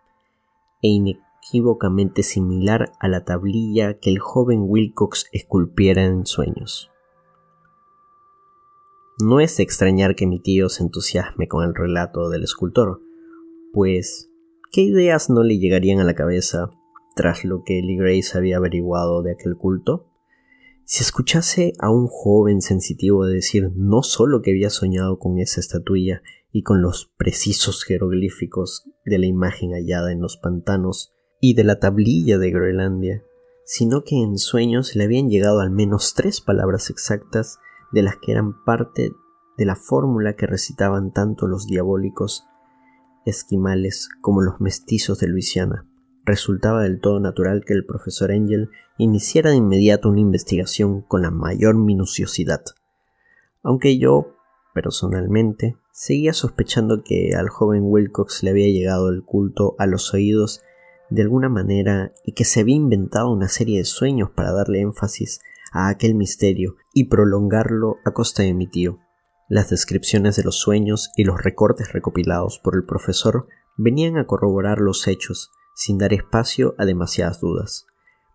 [0.83, 6.90] e inequívocamente similar a la tablilla que el joven Wilcox esculpiera en sueños.
[9.18, 13.00] No es extrañar que mi tío se entusiasme con el relato del escultor,
[13.72, 14.31] pues
[14.72, 16.70] ¿qué ideas no le llegarían a la cabeza
[17.14, 20.07] tras lo que Lee Grace había averiguado de aquel culto?
[20.88, 26.22] Si escuchase a un joven sensitivo decir no solo que había soñado con esa estatuilla
[26.53, 31.81] y con los precisos jeroglíficos de la imagen hallada en los pantanos y de la
[31.81, 33.25] tablilla de Groenlandia,
[33.64, 37.59] sino que en sueños le habían llegado al menos tres palabras exactas
[37.90, 39.11] de las que eran parte
[39.59, 42.46] de la fórmula que recitaban tanto los diabólicos
[43.25, 45.85] esquimales como los mestizos de Luisiana
[46.27, 48.68] resultaba del todo natural que el profesor Angel
[48.98, 52.62] iniciara de inmediato una investigación con la mayor minuciosidad,
[53.62, 54.35] aunque yo,
[54.74, 60.62] personalmente, seguía sospechando que al joven Wilcox le había llegado el culto a los oídos
[61.08, 65.40] de alguna manera y que se había inventado una serie de sueños para darle énfasis
[65.72, 68.98] a aquel misterio y prolongarlo a costa de mi tío.
[69.48, 73.46] Las descripciones de los sueños y los recortes recopilados por el profesor
[73.77, 77.87] venían a corroborar los hechos sin dar espacio a demasiadas dudas.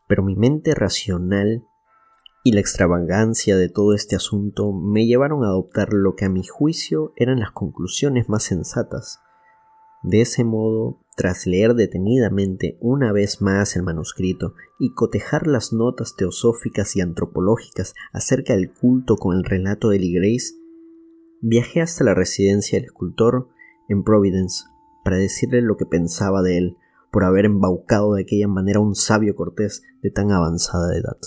[0.07, 1.65] Pero mi mente racional
[2.43, 6.45] y la extravagancia de todo este asunto me llevaron a adoptar lo que a mi
[6.45, 9.19] juicio eran las conclusiones más sensatas.
[10.03, 16.15] De ese modo, tras leer detenidamente una vez más el manuscrito y cotejar las notas
[16.15, 20.53] teosóficas y antropológicas acerca del culto con el relato de Lee Grace,
[21.41, 23.49] viajé hasta la residencia del escultor
[23.89, 24.65] en Providence
[25.03, 26.77] para decirle lo que pensaba de él
[27.11, 31.17] por haber embaucado de aquella manera un sabio cortés de tan avanzada edad.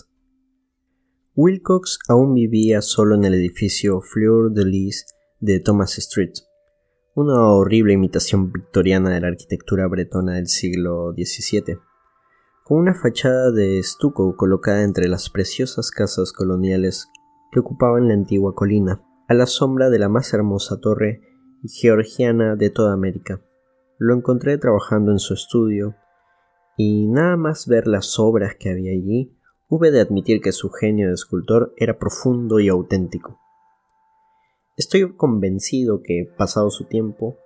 [1.36, 5.06] Wilcox aún vivía solo en el edificio Fleur de Lis
[5.40, 6.32] de Thomas Street,
[7.14, 11.78] una horrible imitación victoriana de la arquitectura bretona del siglo XVII,
[12.64, 17.08] con una fachada de estuco colocada entre las preciosas casas coloniales
[17.52, 21.20] que ocupaban la antigua colina, a la sombra de la más hermosa torre
[21.64, 23.40] georgiana de toda América.
[24.06, 25.94] Lo encontré trabajando en su estudio,
[26.76, 29.34] y nada más ver las obras que había allí,
[29.66, 33.40] hube de admitir que su genio de escultor era profundo y auténtico.
[34.76, 37.38] Estoy convencido que, pasado su tiempo,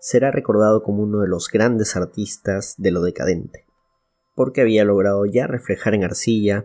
[0.00, 3.66] será recordado como uno de los grandes artistas de lo decadente,
[4.34, 6.64] porque había logrado ya reflejar en arcilla,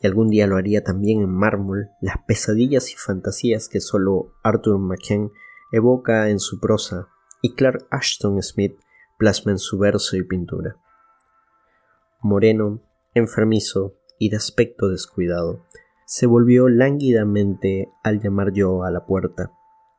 [0.00, 4.78] y algún día lo haría también en mármol, las pesadillas y fantasías que solo Arthur
[4.78, 5.30] McCann
[5.72, 7.08] evoca en su prosa
[7.42, 8.76] y Clark Ashton Smith
[9.18, 10.76] plasma en su verso y pintura.
[12.20, 12.80] Moreno,
[13.14, 15.64] enfermizo y de aspecto descuidado,
[16.06, 19.52] se volvió lánguidamente al llamar yo a la puerta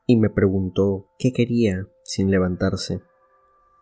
[0.06, 3.00] y me preguntó qué quería sin levantarse.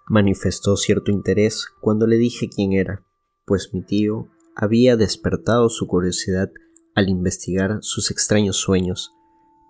[0.09, 3.05] Manifestó cierto interés cuando le dije quién era,
[3.47, 6.51] pues mi tío había despertado su curiosidad
[6.95, 9.15] al investigar sus extraños sueños,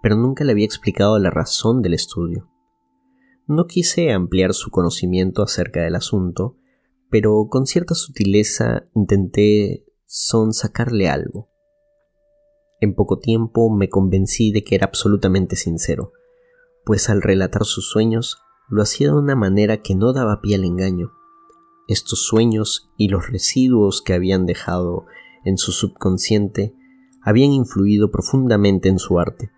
[0.03, 2.49] pero nunca le había explicado la razón del estudio.
[3.49, 6.59] No quise ampliar su conocimiento acerca del asunto,
[7.09, 11.49] pero con cierta sutileza intenté sonsacarle algo.
[12.83, 16.13] En poco tiempo me convencí de que era absolutamente sincero,
[16.85, 18.37] pues al relatar sus sueños
[18.69, 21.13] lo hacía de una manera que no daba pie al engaño.
[21.89, 25.07] Estos sueños y los residuos que habían dejado
[25.47, 26.75] en su subconsciente
[27.23, 29.53] habían influido profundamente en su arte,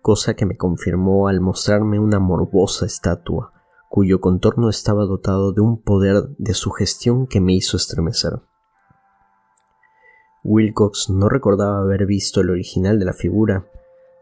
[0.00, 3.52] cosa que me confirmó al mostrarme una morbosa estatua,
[3.88, 8.40] cuyo contorno estaba dotado de un poder de sugestión que me hizo estremecer.
[10.42, 13.66] Wilcox no recordaba haber visto el original de la figura,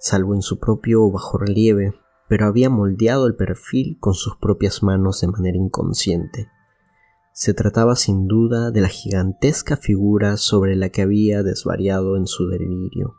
[0.01, 1.95] salvo en su propio bajorrelieve,
[2.29, 6.49] pero había moldeado el perfil con sus propias manos de manera inconsciente.
[7.33, 12.49] Se trataba sin duda de la gigantesca figura sobre la que había desvariado en su
[12.49, 13.17] delirio.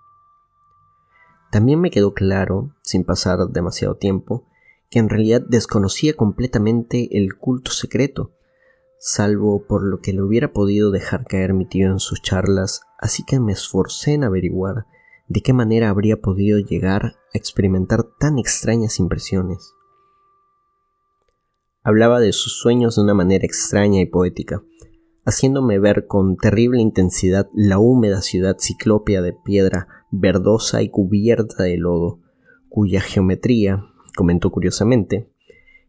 [1.52, 4.46] También me quedó claro, sin pasar demasiado tiempo,
[4.90, 8.32] que en realidad desconocía completamente el culto secreto,
[9.00, 13.24] salvo por lo que le hubiera podido dejar caer mi tío en sus charlas, así
[13.24, 14.86] que me esforcé en averiguar
[15.28, 19.74] de qué manera habría podido llegar a experimentar tan extrañas impresiones.
[21.84, 24.64] Hablaba de sus sueños de una manera extraña y poética,
[25.26, 31.78] haciéndome ver con terrible intensidad la húmeda ciudad ciclópea de piedra verdosa y cubierta de
[31.78, 32.20] lodo,
[32.68, 33.86] cuya geometría,
[34.16, 35.30] comentó curiosamente,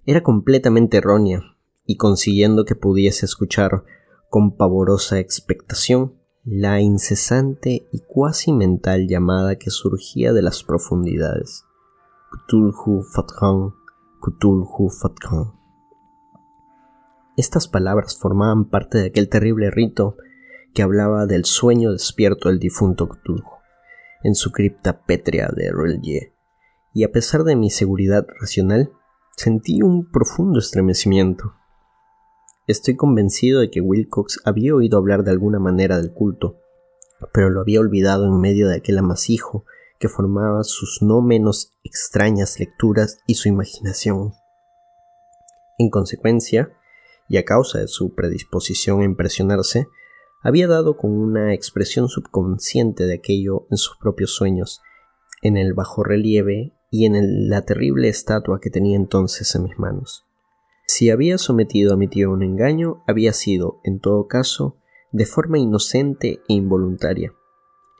[0.07, 1.43] era completamente errónea,
[1.87, 3.85] y consiguiendo que pudiese escuchar
[4.29, 6.15] con pavorosa expectación
[6.45, 11.65] la incesante y cuasi mental llamada que surgía de las profundidades.
[12.31, 13.75] Cthulhu Fatran,
[14.23, 15.53] Cthulhu Fatran.
[17.37, 20.17] Estas palabras formaban parte de aquel terrible rito
[20.73, 23.60] que hablaba del sueño despierto del difunto Cthulhu
[24.23, 26.33] en su cripta pétrea de Relier,
[26.93, 28.93] y a pesar de mi seguridad racional,
[29.37, 31.55] sentí un profundo estremecimiento.
[32.67, 36.59] Estoy convencido de que Wilcox había oído hablar de alguna manera del culto,
[37.33, 39.65] pero lo había olvidado en medio de aquel amasijo
[39.99, 44.33] que formaba sus no menos extrañas lecturas y su imaginación.
[45.79, 46.73] En consecuencia,
[47.29, 49.87] y a causa de su predisposición a impresionarse,
[50.43, 54.81] había dado con una expresión subconsciente de aquello en sus propios sueños,
[55.43, 60.27] en el bajo relieve y en la terrible estatua que tenía entonces en mis manos.
[60.87, 64.77] Si había sometido a mi tío a un engaño, había sido, en todo caso,
[65.13, 67.33] de forma inocente e involuntaria.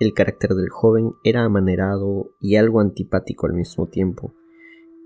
[0.01, 4.35] El carácter del joven era amanerado y algo antipático al mismo tiempo,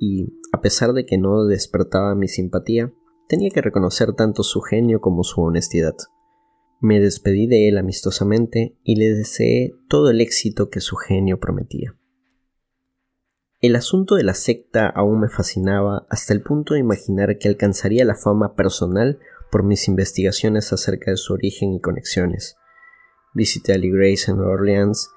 [0.00, 2.92] y, a pesar de que no despertaba mi simpatía,
[3.28, 5.94] tenía que reconocer tanto su genio como su honestidad.
[6.84, 11.96] Me despedí de él amistosamente y le deseé todo el éxito que su genio prometía.
[13.62, 18.04] El asunto de la secta aún me fascinaba hasta el punto de imaginar que alcanzaría
[18.04, 19.18] la fama personal
[19.50, 22.56] por mis investigaciones acerca de su origen y conexiones.
[23.32, 25.08] Visité a Lee Grace en Nueva Orleans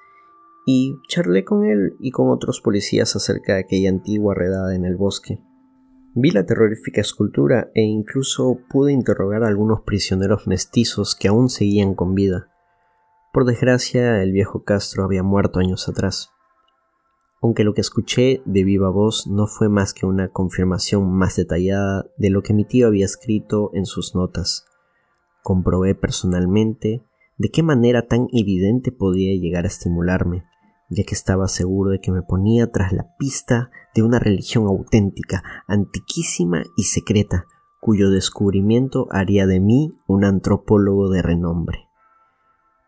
[0.64, 4.96] y charlé con él y con otros policías acerca de aquella antigua redada en el
[4.96, 5.42] bosque.
[6.14, 11.94] Vi la terrorífica escultura e incluso pude interrogar a algunos prisioneros mestizos que aún seguían
[11.94, 12.50] con vida.
[13.32, 16.30] Por desgracia, el viejo Castro había muerto años atrás.
[17.40, 22.06] Aunque lo que escuché de viva voz no fue más que una confirmación más detallada
[22.16, 24.64] de lo que mi tío había escrito en sus notas.
[25.44, 27.04] Comprobé personalmente
[27.36, 30.44] de qué manera tan evidente podía llegar a estimularme,
[30.88, 35.42] ya que estaba seguro de que me ponía tras la pista de una religión auténtica,
[35.66, 37.46] antiquísima y secreta,
[37.80, 41.88] cuyo descubrimiento haría de mí un antropólogo de renombre.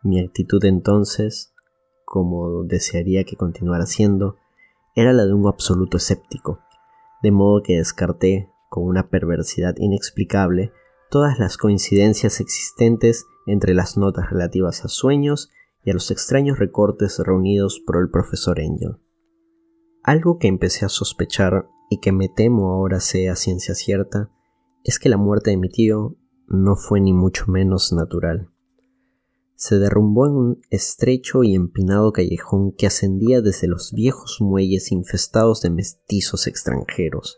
[0.03, 1.53] Mi actitud entonces,
[2.05, 4.37] como desearía que continuara siendo,
[4.95, 6.59] era la de un absoluto escéptico,
[7.21, 10.71] de modo que descarté, con una perversidad inexplicable,
[11.09, 15.51] todas las coincidencias existentes entre las notas relativas a sueños
[15.83, 18.97] y a los extraños recortes reunidos por el profesor Angel.
[20.03, 24.31] Algo que empecé a sospechar y que me temo ahora sea ciencia cierta
[24.83, 26.15] es que la muerte de mi tío
[26.47, 28.49] no fue ni mucho menos natural.
[29.55, 35.61] Se derrumbó en un estrecho y empinado callejón que ascendía desde los viejos muelles infestados
[35.61, 37.37] de mestizos extranjeros,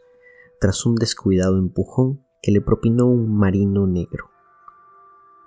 [0.61, 4.32] tras un descuidado empujón que le propinó un marino negro.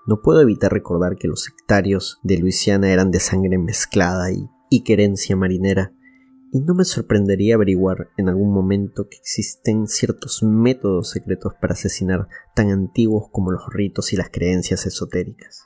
[0.07, 5.34] No puedo evitar recordar que los sectarios de Luisiana eran de sangre mezclada y, querencia
[5.34, 5.92] marinera,
[6.52, 12.28] y no me sorprendería averiguar en algún momento que existen ciertos métodos secretos para asesinar
[12.54, 15.64] tan antiguos como los ritos y las creencias esotéricas.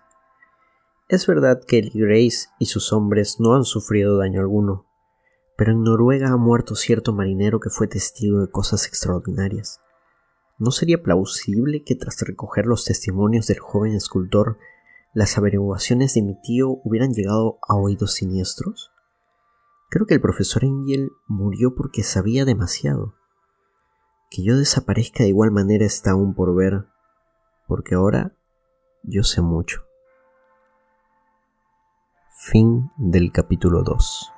[1.10, 4.86] Es verdad que Lee Grace y sus hombres no han sufrido daño alguno,
[5.58, 9.80] pero en Noruega ha muerto cierto marinero que fue testigo de cosas extraordinarias.
[10.60, 14.58] ¿No sería plausible que tras recoger los testimonios del joven escultor,
[15.14, 18.92] las averiguaciones de mi tío hubieran llegado a oídos siniestros?
[19.88, 23.14] Creo que el profesor Engel murió porque sabía demasiado.
[24.30, 26.84] Que yo desaparezca de igual manera está aún por ver,
[27.66, 28.36] porque ahora
[29.02, 29.86] yo sé mucho.
[32.36, 34.30] Fin del capítulo 2.